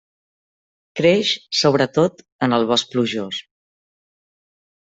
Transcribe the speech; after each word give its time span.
Creix 0.99 1.33
sobretot 1.59 2.25
en 2.47 2.57
el 2.59 2.67
bosc 2.73 2.91
plujós. 2.97 3.45